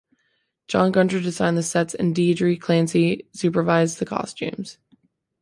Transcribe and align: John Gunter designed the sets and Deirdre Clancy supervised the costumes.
John 0.67 0.91
Gunter 0.91 1.21
designed 1.21 1.57
the 1.59 1.61
sets 1.61 1.93
and 1.93 2.15
Deirdre 2.15 2.57
Clancy 2.57 3.27
supervised 3.33 3.99
the 3.99 4.05
costumes. 4.07 4.79